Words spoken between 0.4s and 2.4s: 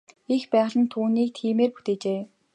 байгаль нь түүнийг тиймээр бүтээжээ.